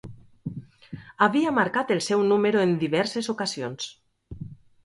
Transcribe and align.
Havia 1.25 1.51
marcat 1.59 1.93
el 1.97 2.01
seu 2.07 2.25
número 2.31 2.65
en 2.65 2.73
diverses 2.85 3.33
ocasions. 3.35 3.93